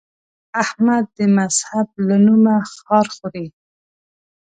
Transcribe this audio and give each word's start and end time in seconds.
احمد 0.63 1.05
د 1.17 1.19
مذهب 1.37 1.87
له 2.07 2.15
نومه 2.25 2.55
خار 2.75 3.07
خوري. 3.15 3.45